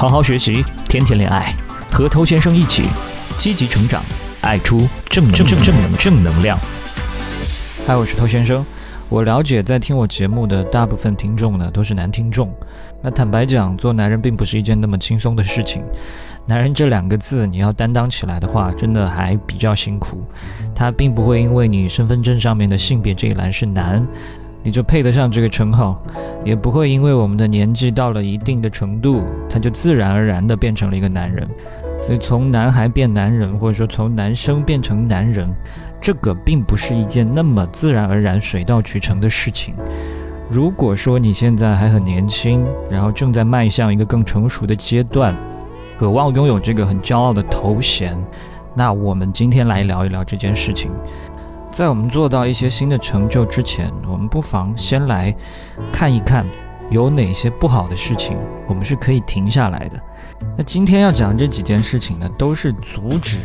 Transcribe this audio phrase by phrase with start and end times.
[0.00, 1.54] 好好学习，天天恋爱，
[1.92, 2.84] 和头先生一起
[3.36, 4.02] 积极成长，
[4.40, 6.58] 爱出正正正正能正能量。
[7.86, 8.64] 嗨，我是头先生。
[9.10, 12.50] 我了解，在听我节目的大部分听众呢，都是男听众。
[13.02, 15.82] 那坦白讲，做男人并不是一件那么轻松的事情。
[16.46, 20.24] 男人这两个字，你要担当起来的话，真的还比较辛苦。
[20.74, 24.02] 他并不会因为你身份证上面的性别这一栏是男。
[24.62, 26.02] 你就配得上这个称号，
[26.44, 31.48] 也不会因为我们的年纪到了一定的程度，他就自然而然的变成了一个男人。
[32.00, 35.48] 所以从男孩变男人，或者说从男生变成男人，
[36.00, 39.74] 这个并不是一件那么自然而然、水到渠成的事情。
[40.50, 45.36] 如果说你现在还很年轻，然后正在迈向一个更成熟的阶段，
[45.98, 48.18] 渴望拥有这个很骄傲的头衔，
[48.74, 50.90] 那我们今天来聊一聊这件事情。
[51.70, 53.92] 在我们做到一些新的成就之前，
[54.30, 55.34] 不妨先来
[55.92, 56.46] 看一看
[56.90, 58.36] 有哪些不好的事情，
[58.68, 60.00] 我们是可以停下来的。
[60.56, 63.38] 那今天要讲的这几件事情呢，都是阻止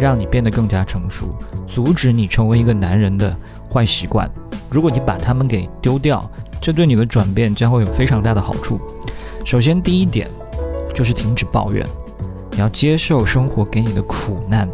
[0.00, 1.34] 让你变得更加成熟，
[1.66, 3.34] 阻止你成为一个男人的
[3.72, 4.30] 坏习惯。
[4.70, 6.28] 如果你把它们给丢掉，
[6.60, 8.80] 这对你的转变将会有非常大的好处。
[9.44, 10.28] 首先，第一点
[10.94, 11.86] 就是停止抱怨，
[12.52, 14.68] 你要接受生活给你的苦难。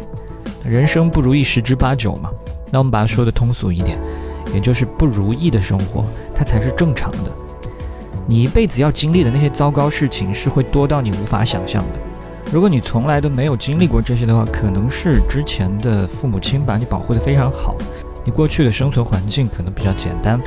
[0.63, 2.29] 人生不如意十之八九嘛。
[2.71, 3.97] 那我们把它说的通俗一点，
[4.53, 7.31] 也就是不如意的生活，它才是正常的。
[8.27, 11.99] 你一辈子要经历的那些糟糕事情，是会多到你无法想象的。
[12.51, 17.75] 如果你从来都没有经历过这些的话，可能是之前的父母亲把你保护得非常好，
[18.23, 20.39] 你过去的生存环境可能比较简单。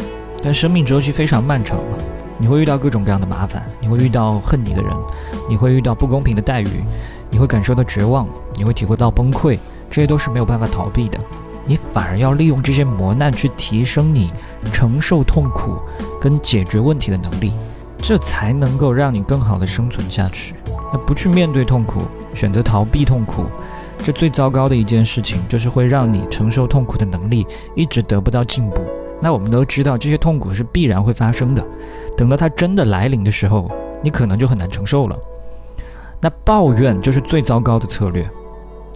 [0.43, 1.99] 但生命周期非常漫长嘛，
[2.39, 4.93] 你会遇到各种各样的麻烦，你会遇到恨你的人，
[5.49, 6.69] 你会遇到不公平的待遇，
[7.31, 9.59] 你会感受到绝望，你会体会到崩溃，
[9.91, 11.19] 这些都是没有办法逃避的。
[11.69, 14.33] 你反而要利用这些磨难去提升你
[14.73, 15.77] 承受痛苦
[16.19, 17.53] 跟解决问题的能力，
[17.99, 20.55] 这才能够让你更好的生存下去。
[20.91, 22.01] 那不去面对痛苦，
[22.33, 23.45] 选择逃避痛苦，
[23.99, 28.81] 这最糟糕的一件事情就是会让你承受痛苦的能力一直得不到进步。
[29.21, 31.63] 那我们都知道这些痛苦是必然会发生的，
[32.17, 33.71] 等到它真的来临的时候，
[34.03, 35.19] 你可能就很难承受了。
[36.21, 38.27] 那抱怨就是最糟糕的策略，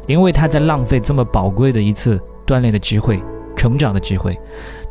[0.07, 2.19] 因为它在浪费这么宝贵的一次。
[2.47, 3.23] 锻炼的机会，
[3.57, 4.39] 成长的机会。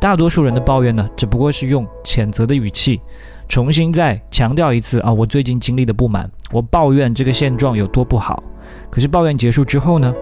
[0.00, 3.00] 大多数人的抱怨呢，只不过是用谴责的语气，
[3.48, 8.42] 重新再强调一次啊，我最近经历的不满，我抱怨这个现状有多不好。
[8.90, 10.14] 可是抱怨结束之后呢，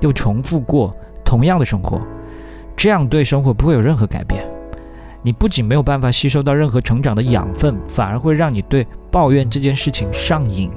[0.00, 2.00] 又重复过同样的生活，
[2.76, 4.44] 这样对生活不会有任何改变。
[5.22, 10.70] 你不仅没有办法吸收到任何成长的养分，反而会让你对抱怨这件事情上瘾。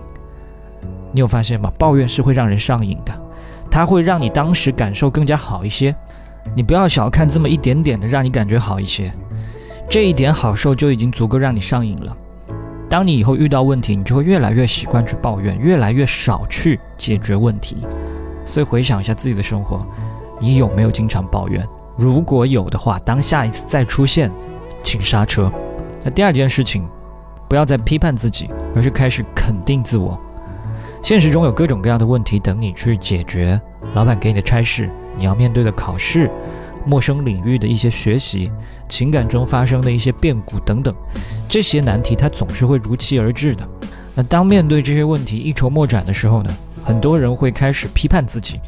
[1.12, 1.70] 你有发现吗？
[1.78, 3.14] 抱怨是会让人上瘾的。
[3.70, 5.96] 它会让你当时感受更加好一些，
[6.56, 9.12] 你不要小看这么一点点的让你感觉好一些，
[9.90, 12.16] 这一点好受就已经足够让你上瘾了。
[12.90, 17.78] 当你以后遇到问题，你就会越来越习惯去抱怨，越来越少去解决问题。
[18.46, 19.86] 所以回想一下自己的生活，
[20.40, 21.68] 你有没有经常抱怨？
[21.98, 24.32] 如果有的话，当下一次再出现，
[24.84, 25.52] 请刹车。
[26.04, 26.88] 那第二件事情，
[27.50, 30.18] 不要再批判自己，而是开始肯定自我。
[31.02, 33.60] 现实中有各种各样的问题等你去解决，
[33.94, 36.30] 老板给你的差事，你要面对的考试，
[36.86, 38.52] 陌生领域的一些学习，
[38.90, 40.94] 情感中发生的一些变故等等，
[41.48, 43.68] 这些难题它总是会如期而至的。
[44.16, 46.52] 那当面对这些问题一筹莫展的时候呢，
[46.84, 48.60] 很多人会开始批判自己，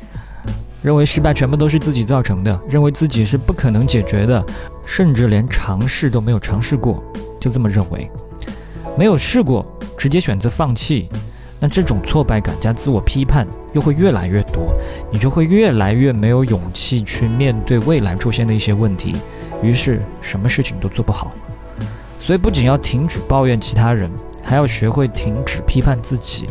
[0.81, 4.45] 认为失败全部都是自己造成的，认为自己是不可能解决的，
[4.85, 7.03] 甚至连尝试都没有尝试过，
[7.37, 8.09] 就这么认为，
[8.97, 9.65] 没有试过，
[9.97, 11.09] 直接选择放弃。
[11.59, 14.73] 那这种挫败感加自我批判又会越来越多，
[15.11, 19.13] 你就会越来越没有勇气去面对未来出现的一些问题，
[19.61, 21.31] 于是什么事情都做不好。
[22.19, 24.09] 所以不仅要停止抱怨其他人，
[24.43, 26.47] 还要学会停止批判自己，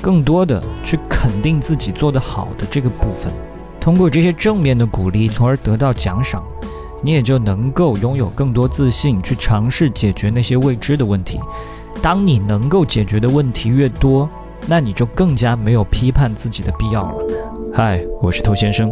[0.00, 3.32] 更多的去肯定自己做得好的这个部分。
[3.78, 6.42] 通过这些正面的鼓励，从而得到奖赏，
[7.02, 11.40] 你也就能够拥有更多自信，去尝试解决那些未知的问题。
[12.02, 14.26] 当你能够解决的问题越多，
[14.66, 17.14] 那你就更加没有批判自己的必要了。
[17.74, 18.90] 嗨，我是偷先生，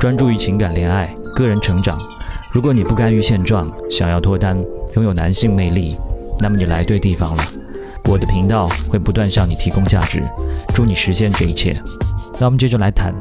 [0.00, 1.96] 专注于情感、恋爱、个人成长。
[2.50, 4.60] 如果你不甘于现状，想要脱单，
[4.96, 5.96] 拥有男性魅力，
[6.40, 7.44] 那么你来对地方了。
[8.06, 10.20] 我的频道会不断向你提供价值，
[10.74, 11.80] 祝你实现这一切。
[12.40, 13.14] 那我们接着来谈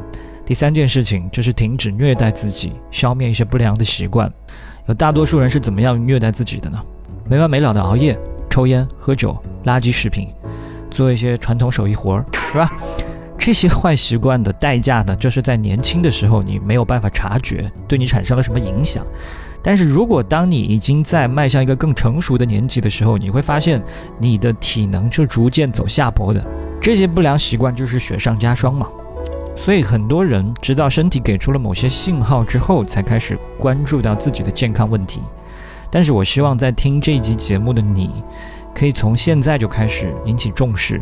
[0.44, 4.32] 第三件事情，就是停止虐待自己，消灭一些不良的习惯。
[4.88, 6.80] 有大多数人是怎么样虐待自己的呢？
[7.30, 8.18] 没完没了的熬夜。
[8.50, 10.28] 抽烟、喝酒、垃圾食品，
[10.90, 12.72] 做一些传统手艺活儿，是吧？
[13.38, 19.06] 这些坏习惯的代价呢，就是在年轻的时候你没有办法察觉，对你产生了什么影响。
[19.62, 23.82] 但是如果当你已经在迈向一个更成熟的年纪的时候，你会发现
[24.18, 26.46] 你的体能是逐渐走下坡的，
[26.82, 28.88] 这些不良习惯就是雪上加霜嘛。
[29.56, 35.22] 所以很多人直到身体给出了某些信号之后，才开始关注到自己的健康问题。
[35.92, 38.24] 但是我希望在听这一集节目的你，
[38.76, 41.02] 可以从现在就开始引起重视，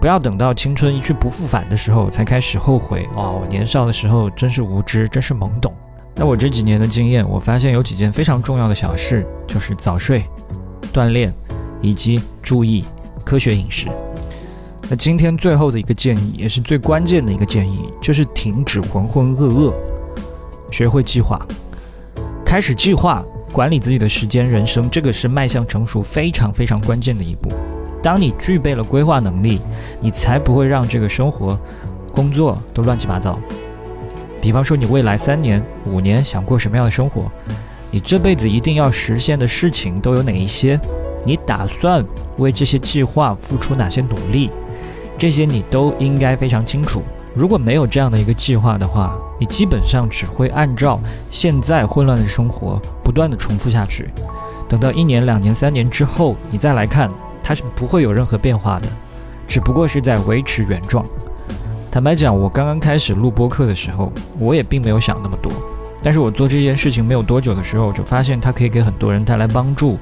[0.00, 3.08] 不要等到青春一去不复返的时候才开始后悔。
[3.14, 5.72] 哇，我年少的时候真是无知，真是懵懂。
[6.14, 10.24] 那我这几年的经验，我发现有几件非常重要的小事，就是早睡、
[10.92, 11.32] 锻炼
[11.80, 12.84] 以及注意
[13.24, 13.86] 科学饮食。
[14.90, 19.72] 那今天最后的一个建议，也是最关键的一个建议，就是停止浑浑噩噩，
[20.70, 21.40] 学会计划，
[22.44, 27.50] 开始计划管理自己的时间、人生，这个是迈向成熟非常非常关键的一步。
[28.02, 29.60] 当你具备了规划能力，
[30.00, 31.58] 你才不会让这个生活、
[32.12, 33.38] 工作都乱七八糟。
[34.40, 37.24] 比方说，你未来三年、五年想过什么样的生活？
[37.90, 40.78] 你这辈子一定要实现的事情都有哪一些？
[41.24, 42.04] 你打算
[42.36, 44.50] 为这些计划付出哪些努力？
[45.18, 47.02] 这些你都应该非常清楚。
[47.38, 50.98] 如果没有这样的一个计划的话，你基本上只会按照
[51.30, 54.10] 现在混乱的生活不断的重复下去。
[54.68, 57.08] 等到一年、两年、三年之后，你再来看，
[57.40, 58.88] 它是不会有任何变化的，
[59.46, 61.06] 只不过是在维持原状。
[61.92, 65.52] 坦白讲，我刚刚开始录播客的时候，我也并没有想那么多。
[66.02, 69.96] 但是我做这件事情没有多久的时候，就发现它可以给很多人带来帮助，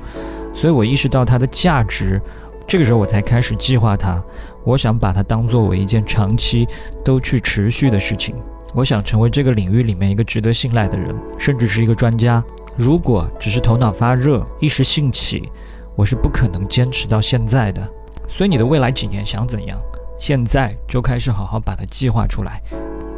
[0.54, 2.18] 所以我意识到它的价值。
[2.66, 4.22] 这个时候我才开始计划它。
[4.66, 6.66] 我想把它当作为一件长期
[7.04, 8.34] 都去持续的事情。
[8.74, 12.42] 我想成为这个领域里面一个值得信赖的人，甚至是一个专家。
[12.76, 15.48] 如果只是头脑发热、一时兴起，
[15.94, 17.88] 我是不可能坚持到现在的。
[18.28, 19.78] 所以你的未来几年想怎样，
[20.18, 22.60] 现在就开始好好把它计划出来，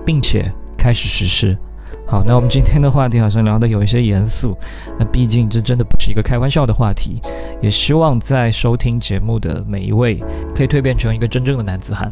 [0.05, 1.59] 并且开始实施。
[2.07, 4.57] 好，那我们今天的话题好像聊得有一些严肃，
[4.99, 7.21] 那毕竟这真的不是一个开玩笑的话题。
[7.61, 10.23] 也希望在收听节目的每一位
[10.55, 12.11] 可以蜕变成一个真正的男子汉。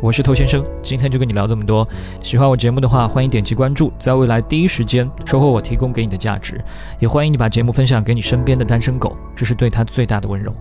[0.00, 1.86] 我是头先生，今天就跟你聊这么多。
[2.22, 6.60] 喜欢我节目的话，欢迎点击关注，在未来第一时间收获我提供给你的价值。
[6.98, 10.52] 也欢迎你把节目分享给你身边的单身狗，这是对他最大的温柔。